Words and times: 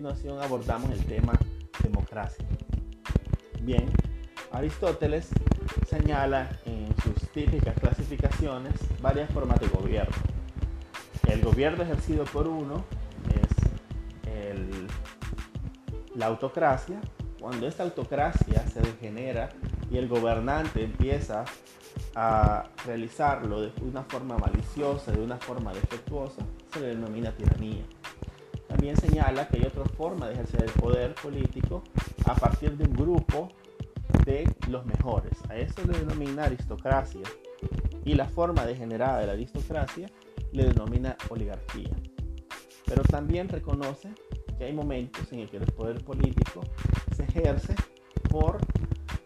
continuación 0.00 0.42
abordamos 0.42 0.90
el 0.92 1.04
tema 1.04 1.34
democracia. 1.82 2.46
Bien, 3.60 3.84
Aristóteles 4.50 5.28
señala 5.86 6.48
en 6.64 6.88
sus 7.02 7.30
típicas 7.32 7.78
clasificaciones 7.78 8.72
varias 9.02 9.30
formas 9.30 9.60
de 9.60 9.68
gobierno. 9.68 10.16
El 11.28 11.42
gobierno 11.42 11.82
ejercido 11.82 12.24
por 12.24 12.48
uno 12.48 12.82
es 13.28 13.50
la 16.16 16.26
autocracia. 16.26 16.98
Cuando 17.38 17.68
esta 17.68 17.82
autocracia 17.82 18.66
se 18.68 18.80
degenera 18.80 19.50
y 19.90 19.98
el 19.98 20.08
gobernante 20.08 20.82
empieza 20.82 21.44
a 22.14 22.64
realizarlo 22.86 23.60
de 23.60 23.72
una 23.82 24.04
forma 24.04 24.38
maliciosa, 24.38 25.12
de 25.12 25.20
una 25.20 25.36
forma 25.36 25.74
defectuosa, 25.74 26.40
se 26.72 26.80
le 26.80 26.86
denomina 26.86 27.36
tiranía. 27.36 27.84
También 28.80 28.96
señala 28.96 29.46
que 29.46 29.58
hay 29.58 29.64
otra 29.64 29.84
forma 29.84 30.26
de 30.28 30.32
ejercer 30.32 30.62
el 30.62 30.70
poder 30.70 31.14
político 31.16 31.82
a 32.24 32.34
partir 32.34 32.78
de 32.78 32.84
un 32.84 32.94
grupo 32.94 33.50
de 34.24 34.50
los 34.68 34.86
mejores. 34.86 35.32
A 35.50 35.56
eso 35.56 35.84
le 35.84 35.98
denomina 35.98 36.44
aristocracia. 36.44 37.20
Y 38.06 38.14
la 38.14 38.24
forma 38.24 38.64
degenerada 38.64 39.18
de 39.18 39.26
la 39.26 39.32
aristocracia 39.32 40.08
le 40.52 40.64
denomina 40.64 41.14
oligarquía. 41.28 41.90
Pero 42.86 43.02
también 43.02 43.50
reconoce 43.50 44.14
que 44.56 44.64
hay 44.64 44.72
momentos 44.72 45.30
en 45.30 45.40
el 45.40 45.50
que 45.50 45.58
el 45.58 45.66
poder 45.66 46.02
político 46.02 46.62
se 47.14 47.24
ejerce 47.24 47.74
por 48.30 48.60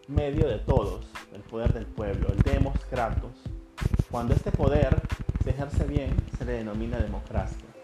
medio 0.09 0.49
de 0.49 0.59
todos, 0.59 1.05
el 1.33 1.43
poder 1.43 1.71
del 1.71 1.85
pueblo, 1.85 2.27
el 2.27 2.39
demos 2.39 2.77
kratos. 2.89 3.31
Cuando 4.11 4.33
este 4.33 4.51
poder 4.51 5.01
se 5.45 5.51
ejerce 5.51 5.85
bien, 5.85 6.13
se 6.37 6.43
le 6.43 6.51
denomina 6.51 6.99
democracia. 6.99 7.74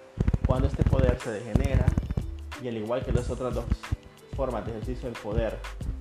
Cuando 0.46 0.68
este 0.68 0.84
poder 0.84 1.20
se 1.20 1.32
degenera, 1.32 1.86
y 2.62 2.68
al 2.68 2.78
igual 2.78 3.04
que 3.04 3.12
las 3.12 3.30
otras 3.30 3.54
dos 3.54 3.66
formas 4.36 4.66
de 4.66 4.72
ejercicio 4.72 5.10
del 5.10 5.20
poder, 5.20 5.58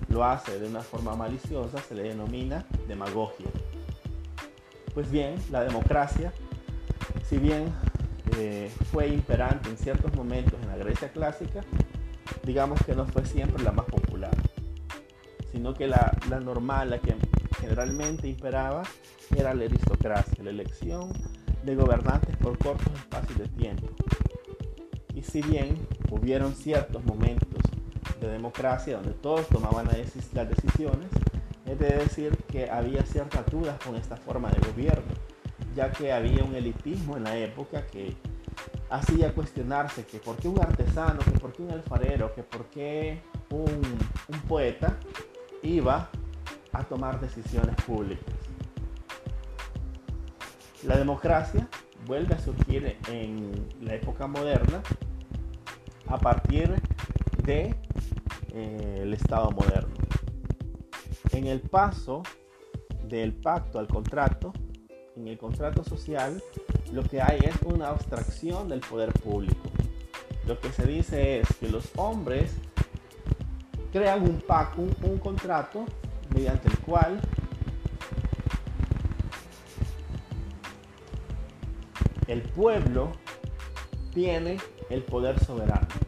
lo 0.08 0.24
hace 0.24 0.58
de 0.58 0.66
una 0.66 0.80
forma 0.80 1.14
maliciosa, 1.14 1.78
se 1.78 1.94
le 1.94 2.02
denomina 2.02 2.66
demagogia. 2.88 3.46
Pues 4.94 5.10
bien, 5.10 5.36
la 5.50 5.62
democracia, 5.62 6.32
si 7.28 7.38
bien 7.38 7.72
eh, 8.36 8.70
fue 8.90 9.08
imperante 9.08 9.68
en 9.68 9.76
ciertos 9.76 10.14
momentos 10.14 10.54
en 10.62 10.68
la 10.68 10.76
Grecia 10.76 11.12
clásica, 11.12 11.60
digamos 12.44 12.82
que 12.84 12.94
no 12.94 13.06
fue 13.06 13.24
siempre 13.24 13.62
la 13.62 13.72
más 13.72 13.86
popular 13.86 14.30
sino 15.52 15.74
que 15.74 15.86
la, 15.86 16.16
normal, 16.42 16.90
la 16.90 16.98
que 16.98 17.14
generalmente 17.60 18.28
imperaba, 18.28 18.82
era 19.36 19.54
la 19.54 19.64
aristocracia, 19.64 20.42
la 20.42 20.50
elección 20.50 21.12
de 21.64 21.74
gobernantes 21.74 22.36
por 22.36 22.58
cortos 22.58 22.92
espacios 22.94 23.38
de 23.38 23.48
tiempo. 23.48 23.88
Y 25.20 25.22
si 25.22 25.42
bien 25.42 25.76
hubieron 26.10 26.54
ciertos 26.54 27.04
momentos 27.04 27.62
de 28.22 28.28
democracia 28.28 28.96
donde 28.96 29.12
todos 29.12 29.46
tomaban 29.48 29.86
las 29.86 30.48
decisiones, 30.48 31.10
es 31.66 31.78
de 31.78 31.88
decir 31.88 32.34
que 32.50 32.70
había 32.70 33.02
ciertas 33.04 33.44
dudas 33.50 33.78
con 33.84 33.96
esta 33.96 34.16
forma 34.16 34.50
de 34.50 34.66
gobierno, 34.66 35.12
ya 35.76 35.92
que 35.92 36.10
había 36.10 36.42
un 36.42 36.54
elitismo 36.54 37.18
en 37.18 37.24
la 37.24 37.36
época 37.36 37.86
que 37.86 38.16
hacía 38.88 39.34
cuestionarse 39.34 40.06
que 40.06 40.20
por 40.20 40.36
qué 40.36 40.48
un 40.48 40.58
artesano, 40.58 41.18
que 41.18 41.38
por 41.38 41.52
qué 41.52 41.64
un 41.64 41.70
alfarero, 41.72 42.34
que 42.34 42.42
por 42.42 42.64
qué 42.70 43.20
un, 43.50 43.82
un 44.28 44.40
poeta 44.48 44.96
iba 45.62 46.08
a 46.72 46.82
tomar 46.84 47.20
decisiones 47.20 47.76
públicas. 47.84 48.34
La 50.84 50.96
democracia 50.96 51.68
vuelve 52.06 52.34
a 52.34 52.38
surgir 52.38 52.96
en 53.08 53.68
la 53.82 53.96
época 53.96 54.26
moderna 54.26 54.80
a 56.10 56.18
partir 56.18 56.74
de, 57.44 57.74
Estado 59.12 59.50
moderno. 59.50 59.94
En 61.32 61.46
el 61.46 61.60
paso 61.60 62.22
del 63.04 63.32
pacto 63.32 63.78
al 63.78 63.86
contrato, 63.86 64.52
en 65.16 65.28
el 65.28 65.38
contrato 65.38 65.84
social, 65.84 66.42
lo 66.92 67.02
que 67.02 67.20
hay 67.20 67.38
es 67.42 67.54
una 67.64 67.88
abstracción 67.88 68.68
del 68.68 68.80
poder 68.80 69.12
público. 69.12 69.70
Lo 70.46 70.58
que 70.58 70.70
se 70.72 70.86
dice 70.86 71.40
es 71.40 71.48
que 71.58 71.68
los 71.68 71.90
hombres 71.96 72.56
crean 73.92 74.22
un 74.22 74.40
pacto, 74.40 74.82
un, 75.02 75.18
contrato 75.18 75.84
mediante 76.34 76.68
el 76.68 76.78
cual 76.78 77.20
el 82.26 82.42
pueblo 82.42 83.12
tiene 84.12 84.56
el 84.88 85.02
poder 85.02 85.38
soberano. 85.44 85.99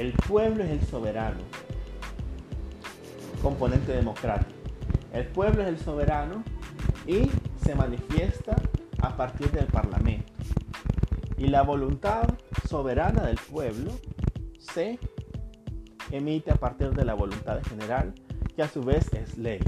El 0.00 0.14
pueblo 0.14 0.64
es 0.64 0.70
el 0.70 0.80
soberano, 0.86 1.42
componente 3.42 3.92
democrático. 3.92 4.58
El 5.12 5.26
pueblo 5.26 5.60
es 5.60 5.68
el 5.68 5.78
soberano 5.78 6.42
y 7.06 7.28
se 7.62 7.74
manifiesta 7.74 8.56
a 9.02 9.14
partir 9.14 9.50
del 9.50 9.66
parlamento. 9.66 10.32
Y 11.36 11.48
la 11.48 11.60
voluntad 11.60 12.30
soberana 12.66 13.24
del 13.24 13.36
pueblo 13.36 13.90
se 14.58 14.98
emite 16.10 16.50
a 16.50 16.56
partir 16.56 16.92
de 16.92 17.04
la 17.04 17.12
voluntad 17.12 17.60
general, 17.64 18.14
que 18.56 18.62
a 18.62 18.68
su 18.70 18.82
vez 18.82 19.12
es 19.12 19.36
ley. 19.36 19.60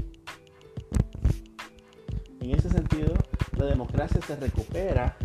En 2.39 2.49
ese 2.49 2.71
sentido, 2.71 3.13
la 3.55 3.65
democracia 3.65 4.19
se 4.25 4.35
recupera 4.35 5.15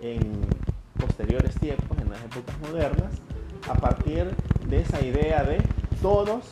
en 0.00 0.40
posteriores 0.98 1.54
tiempos, 1.60 1.98
en 1.98 2.08
las 2.08 2.24
épocas 2.24 2.58
modernas, 2.60 3.20
a 3.68 3.74
partir 3.74 4.34
de 4.66 4.80
esa 4.80 5.00
idea 5.04 5.44
de 5.44 5.62
todos 6.00 6.44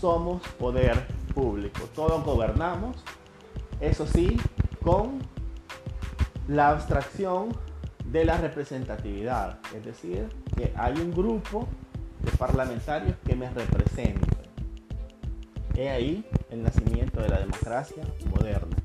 somos 0.00 0.42
poder 0.58 1.06
público, 1.34 1.80
todos 1.94 2.24
gobernamos, 2.24 2.96
eso 3.80 4.06
sí, 4.06 4.36
con 4.82 5.18
la 6.46 6.70
abstracción 6.70 7.56
de 8.04 8.24
la 8.24 8.36
representatividad, 8.38 9.58
es 9.74 9.84
decir, 9.84 10.28
que 10.56 10.72
hay 10.76 10.94
un 10.98 11.10
grupo 11.10 11.66
de 12.22 12.30
parlamentarios 12.32 13.16
que 13.26 13.34
me 13.34 13.50
representen. 13.50 14.44
He 15.74 15.90
ahí 15.90 16.24
el 16.50 16.62
nacimiento 16.62 17.20
de 17.20 17.28
la 17.28 17.40
democracia 17.40 18.04
moderna. 18.30 18.76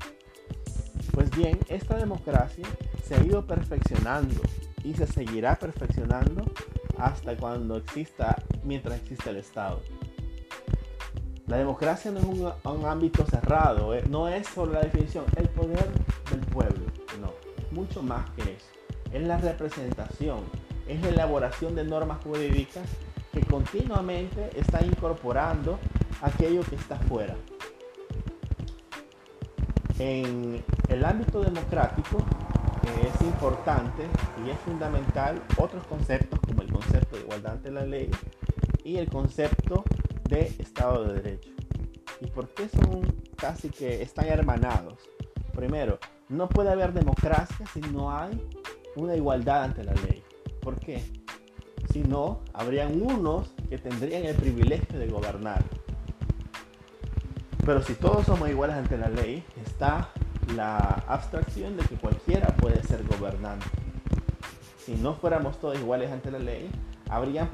Pues 1.12 1.30
bien, 1.30 1.58
esta 1.68 1.96
democracia 1.96 2.66
se 3.04 3.14
ha 3.14 3.22
ido 3.22 3.46
perfeccionando 3.46 4.40
y 4.82 4.94
se 4.94 5.06
seguirá 5.06 5.56
perfeccionando 5.56 6.44
hasta 7.00 7.36
cuando 7.36 7.76
exista, 7.76 8.36
mientras 8.64 8.98
exista 9.00 9.30
el 9.30 9.38
Estado. 9.38 9.80
La 11.46 11.56
democracia 11.56 12.10
no 12.12 12.20
es 12.20 12.26
un, 12.64 12.86
ámbito 12.86 13.26
cerrado, 13.26 13.94
eh, 13.94 14.04
no 14.08 14.28
es 14.28 14.46
solo 14.46 14.74
la 14.74 14.82
definición, 14.82 15.24
el 15.36 15.48
poder 15.48 15.88
del 16.30 16.40
pueblo, 16.40 16.86
no, 17.20 17.32
mucho 17.72 18.02
más 18.02 18.28
que 18.30 18.42
eso. 18.42 18.66
Es 19.12 19.22
la 19.22 19.38
representación, 19.38 20.40
es 20.86 21.02
la 21.02 21.08
elaboración 21.08 21.74
de 21.74 21.82
normas 21.82 22.22
jurídicas 22.22 22.84
que 23.32 23.40
continuamente 23.40 24.50
está 24.54 24.84
incorporando 24.84 25.78
aquello 26.22 26.62
que 26.62 26.76
está 26.76 26.96
fuera. 26.96 27.34
En 29.98 30.62
el 30.88 31.04
ámbito 31.04 31.42
democrático 31.42 32.18
eh, 32.18 33.10
es 33.12 33.22
importante 33.22 34.04
y 34.44 34.50
es 34.50 34.58
fundamental 34.60 35.42
otros 35.58 35.84
conceptos 35.84 36.39
concepto 37.00 37.16
de 37.16 37.22
igualdad 37.22 37.52
ante 37.52 37.70
la 37.70 37.86
ley 37.86 38.10
y 38.84 38.96
el 38.96 39.08
concepto 39.08 39.84
de 40.28 40.54
Estado 40.58 41.04
de 41.04 41.14
Derecho. 41.14 41.50
¿Y 42.20 42.26
por 42.26 42.48
qué 42.50 42.68
son 42.68 43.14
casi 43.36 43.70
que 43.70 44.02
están 44.02 44.26
hermanados? 44.26 44.98
Primero, 45.54 45.98
no 46.28 46.48
puede 46.48 46.70
haber 46.70 46.92
democracia 46.92 47.66
si 47.72 47.80
no 47.80 48.14
hay 48.14 48.46
una 48.96 49.16
igualdad 49.16 49.64
ante 49.64 49.84
la 49.84 49.94
ley. 49.94 50.22
¿Por 50.60 50.78
qué? 50.78 51.02
Si 51.92 52.02
no, 52.02 52.40
habrían 52.52 53.00
unos 53.00 53.52
que 53.68 53.78
tendrían 53.78 54.24
el 54.24 54.36
privilegio 54.36 54.98
de 54.98 55.08
gobernar. 55.08 55.62
Pero 57.64 57.82
si 57.82 57.94
todos 57.94 58.26
somos 58.26 58.48
iguales 58.48 58.76
ante 58.76 58.96
la 58.96 59.08
ley, 59.08 59.42
está 59.64 60.10
la 60.54 60.78
abstracción 61.08 61.76
de 61.76 61.84
que 61.84 61.96
cualquiera 61.96 62.48
puede 62.56 62.82
ser 62.82 63.04
gobernante. 63.04 63.66
Si 64.84 64.94
no 64.94 65.14
fuéramos 65.14 65.58
todos 65.60 65.78
iguales 65.78 66.10
ante 66.10 66.30
la 66.30 66.38
ley, 66.38 66.70
habrían 67.10 67.50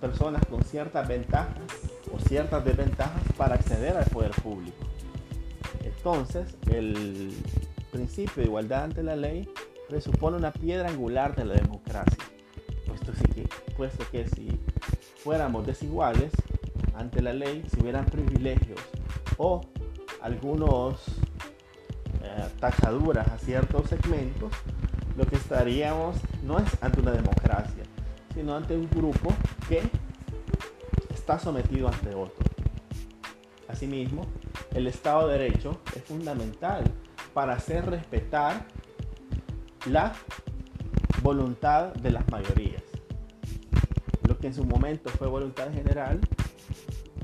personas 0.00 0.44
con 0.46 0.62
ciertas 0.62 1.06
ventajas 1.06 1.58
o 2.12 2.18
ciertas 2.28 2.64
desventajas 2.64 3.22
para 3.36 3.54
acceder 3.56 3.96
al 3.96 4.06
poder 4.06 4.30
público. 4.30 4.86
Entonces, 5.84 6.54
el 6.70 7.32
principio 7.90 8.34
de 8.36 8.44
igualdad 8.44 8.84
ante 8.84 9.02
la 9.02 9.16
ley 9.16 9.48
presupone 9.88 10.36
una 10.36 10.52
piedra 10.52 10.88
angular 10.88 11.34
de 11.34 11.44
la 11.44 11.54
democracia 11.54 12.30
puesto 13.80 14.04
que 14.12 14.28
si 14.28 14.60
fuéramos 15.24 15.66
desiguales 15.66 16.32
ante 16.94 17.22
la 17.22 17.32
ley, 17.32 17.64
si 17.72 17.80
hubieran 17.80 18.04
privilegios 18.04 18.78
o 19.38 19.62
algunos 20.20 21.00
eh, 22.22 22.46
tachaduras 22.60 23.26
a 23.26 23.38
ciertos 23.38 23.88
segmentos, 23.88 24.52
lo 25.16 25.26
que 25.26 25.36
estaríamos 25.36 26.16
no 26.44 26.58
es 26.58 26.70
ante 26.82 27.00
una 27.00 27.12
democracia, 27.12 27.84
sino 28.40 28.56
ante 28.56 28.74
un 28.74 28.88
grupo 28.88 29.34
que 29.68 29.82
está 31.12 31.38
sometido 31.38 31.88
ante 31.88 32.14
otro. 32.14 32.42
Asimismo, 33.68 34.26
el 34.72 34.86
Estado 34.86 35.28
de 35.28 35.36
Derecho 35.36 35.82
es 35.94 36.02
fundamental 36.04 36.84
para 37.34 37.52
hacer 37.52 37.84
respetar 37.84 38.64
la 39.90 40.14
voluntad 41.22 41.92
de 41.92 42.12
las 42.12 42.26
mayorías. 42.30 42.82
Lo 44.26 44.38
que 44.38 44.46
en 44.46 44.54
su 44.54 44.64
momento 44.64 45.10
fue 45.10 45.28
voluntad 45.28 45.70
general, 45.74 46.18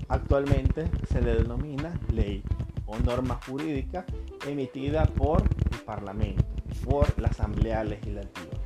actualmente 0.09 0.91
se 1.11 1.23
le 1.23 1.35
denomina 1.37 1.99
ley 2.13 2.43
o 2.85 2.99
norma 2.99 3.41
jurídica 3.47 4.05
emitida 4.47 5.07
por 5.07 5.43
el 5.73 5.79
Parlamento, 5.79 6.45
por 6.85 7.19
la 7.19 7.29
Asamblea 7.29 7.85
Legislativa. 7.85 8.66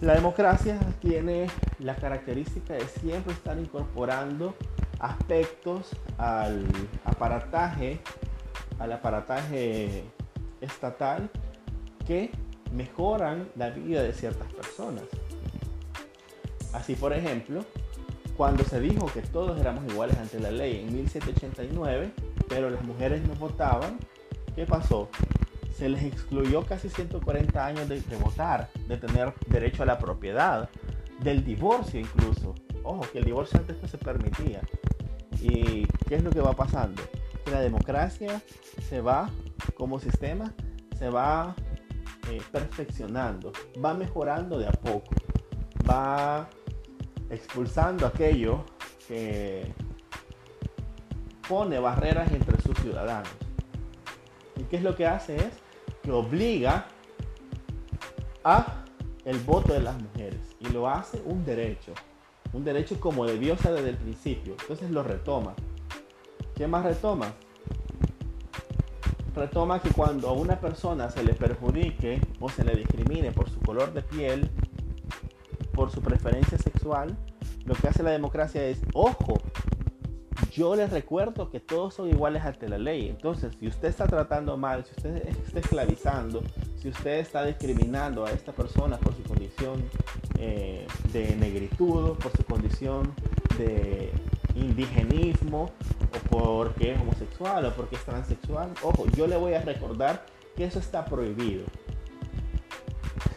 La 0.00 0.14
democracia 0.14 0.78
tiene 1.00 1.46
la 1.78 1.96
característica 1.96 2.74
de 2.74 2.86
siempre 2.86 3.32
estar 3.32 3.58
incorporando 3.58 4.54
aspectos 4.98 5.90
al 6.18 6.66
aparataje, 7.04 8.00
al 8.78 8.92
aparataje 8.92 10.04
estatal 10.60 11.30
que 12.06 12.30
mejoran 12.72 13.48
la 13.56 13.70
vida 13.70 14.02
de 14.02 14.12
ciertas 14.12 14.52
personas. 14.52 15.04
Así, 16.72 16.96
por 16.96 17.12
ejemplo, 17.12 17.64
cuando 18.36 18.64
se 18.64 18.80
dijo 18.80 19.06
que 19.06 19.22
todos 19.22 19.58
éramos 19.60 19.84
iguales 19.90 20.18
ante 20.18 20.40
la 20.40 20.50
ley 20.50 20.80
en 20.80 20.94
1789, 20.94 22.10
pero 22.48 22.68
las 22.68 22.82
mujeres 22.82 23.26
no 23.26 23.34
votaban, 23.36 23.98
¿qué 24.56 24.66
pasó? 24.66 25.08
Se 25.76 25.88
les 25.88 26.02
excluyó 26.04 26.64
casi 26.64 26.88
140 26.88 27.66
años 27.66 27.88
de, 27.88 28.00
votar, 28.22 28.70
de 28.88 28.96
tener 28.96 29.34
derecho 29.46 29.82
a 29.82 29.86
la 29.86 29.98
propiedad, 29.98 30.68
del 31.20 31.44
divorcio 31.44 32.00
incluso. 32.00 32.54
Ojo, 32.82 33.02
que 33.12 33.18
el 33.18 33.24
divorcio 33.24 33.58
antes 33.58 33.80
no 33.82 33.88
se 33.88 33.98
permitía. 33.98 34.60
¿Y 35.40 35.86
qué 36.08 36.16
es 36.16 36.22
lo 36.22 36.30
que 36.30 36.40
va 36.40 36.52
pasando? 36.52 37.02
Que 37.44 37.50
la 37.50 37.60
democracia 37.60 38.40
se 38.88 39.00
va 39.00 39.30
como 39.76 39.98
sistema, 39.98 40.52
se 40.98 41.08
va 41.08 41.54
eh, 42.30 42.40
perfeccionando, 42.52 43.52
va 43.84 43.94
mejorando 43.94 44.58
de 44.58 44.68
a 44.68 44.72
poco, 44.72 45.14
va 45.88 46.48
expulsando 47.30 48.06
aquello 48.06 48.64
que 49.08 49.72
pone 51.48 51.78
barreras 51.78 52.30
entre 52.32 52.60
sus 52.62 52.78
ciudadanos. 52.78 53.28
¿Y 54.56 54.64
qué 54.64 54.76
es 54.76 54.82
lo 54.82 54.94
que 54.94 55.06
hace? 55.06 55.36
Es 55.36 55.63
que 56.04 56.12
obliga 56.12 56.86
a 58.44 58.84
el 59.24 59.38
voto 59.38 59.72
de 59.72 59.80
las 59.80 60.00
mujeres 60.00 60.40
y 60.60 60.68
lo 60.68 60.88
hace 60.88 61.22
un 61.24 61.44
derecho, 61.44 61.92
un 62.52 62.62
derecho 62.62 63.00
como 63.00 63.26
debió 63.26 63.56
ser 63.56 63.74
desde 63.74 63.90
el 63.90 63.96
principio. 63.96 64.54
Entonces 64.60 64.90
lo 64.90 65.02
retoma. 65.02 65.54
¿Qué 66.54 66.66
más 66.66 66.84
retoma? 66.84 67.32
Retoma 69.34 69.80
que 69.80 69.90
cuando 69.90 70.28
a 70.28 70.32
una 70.32 70.60
persona 70.60 71.10
se 71.10 71.24
le 71.24 71.32
perjudique 71.32 72.20
o 72.38 72.48
se 72.48 72.64
le 72.64 72.76
discrimine 72.76 73.32
por 73.32 73.50
su 73.50 73.58
color 73.60 73.92
de 73.92 74.02
piel, 74.02 74.50
por 75.72 75.90
su 75.90 76.00
preferencia 76.00 76.58
sexual, 76.58 77.16
lo 77.64 77.74
que 77.74 77.88
hace 77.88 78.02
la 78.02 78.10
democracia 78.10 78.62
es, 78.64 78.80
ojo, 78.92 79.40
yo 80.54 80.76
les 80.76 80.88
recuerdo 80.90 81.50
que 81.50 81.58
todos 81.58 81.94
son 81.94 82.08
iguales 82.08 82.44
ante 82.44 82.68
la 82.68 82.78
ley. 82.78 83.08
Entonces, 83.08 83.52
si 83.58 83.66
usted 83.66 83.88
está 83.88 84.06
tratando 84.06 84.56
mal, 84.56 84.84
si 84.84 84.92
usted 84.92 85.28
está 85.28 85.58
esclavizando, 85.58 86.44
si 86.76 86.90
usted 86.90 87.18
está 87.18 87.44
discriminando 87.44 88.24
a 88.24 88.30
esta 88.30 88.52
persona 88.52 88.96
por 88.98 89.16
su 89.16 89.24
condición 89.24 89.84
eh, 90.38 90.86
de 91.12 91.34
negritud, 91.36 92.16
por 92.18 92.30
su 92.36 92.44
condición 92.44 93.12
de 93.58 94.12
indigenismo, 94.54 95.72
o 96.30 96.38
porque 96.38 96.92
es 96.92 97.00
homosexual, 97.00 97.64
o 97.64 97.72
porque 97.72 97.96
es 97.96 98.04
transexual, 98.04 98.70
ojo, 98.82 99.06
yo 99.16 99.26
le 99.26 99.36
voy 99.36 99.54
a 99.54 99.60
recordar 99.60 100.24
que 100.54 100.66
eso 100.66 100.78
está 100.78 101.04
prohibido. 101.04 101.64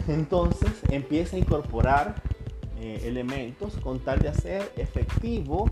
Entonces 0.07 0.71
empieza 0.91 1.35
a 1.35 1.39
incorporar 1.39 2.21
eh, 2.79 3.01
elementos 3.05 3.75
con 3.77 3.97
tal 3.99 4.19
de 4.19 4.29
hacer 4.29 4.71
efectivo 4.75 5.67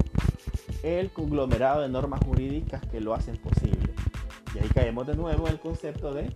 el 0.86 1.12
conglomerado 1.12 1.82
de 1.82 1.90
normas 1.90 2.20
jurídicas 2.24 2.82
que 2.92 3.02
lo 3.02 3.16
hacen 3.16 3.38
posible. 3.38 3.94
Y 4.54 4.60
ahí 4.60 4.70
caemos 4.70 5.08
de 5.08 5.16
nuevo 5.16 5.48
en 5.48 5.54
el 5.54 5.60
concepto 5.60 6.14
de 6.14 6.32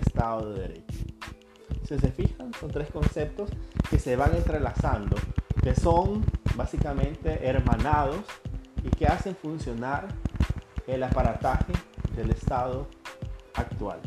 Estado 0.00 0.52
de 0.52 0.60
Derecho. 0.60 0.98
Si 1.84 1.98
se 1.98 2.12
fijan, 2.12 2.52
son 2.54 2.70
tres 2.70 2.90
conceptos 2.90 3.50
que 3.90 3.98
se 3.98 4.14
van 4.14 4.36
entrelazando, 4.36 5.16
que 5.62 5.74
son 5.74 6.24
básicamente 6.54 7.46
hermanados 7.46 8.20
y 8.84 8.90
que 8.90 9.06
hacen 9.06 9.34
funcionar 9.34 10.06
el 10.86 11.02
aparataje 11.02 11.72
del 12.14 12.30
Estado 12.30 12.86
actual. 13.54 14.00